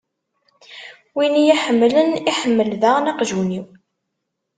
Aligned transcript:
Win 1.15 1.35
i 1.41 1.43
y-iḥemmlen, 1.43 2.09
iḥemmel 2.29 2.71
daɣen 2.81 3.09
aqjun-iw. 3.11 3.65